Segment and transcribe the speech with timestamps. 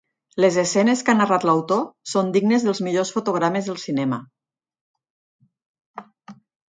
[0.43, 4.19] Les escenes que ha narrat l'autor són dignes dels millors fotogrames del cinema.